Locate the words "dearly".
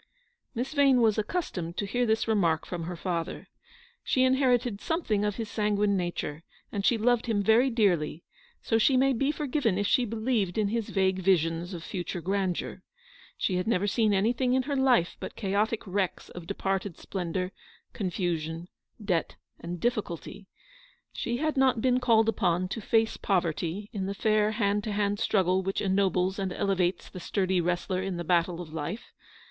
7.69-8.23